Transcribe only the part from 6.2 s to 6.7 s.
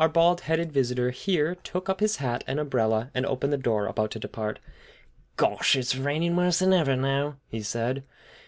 worse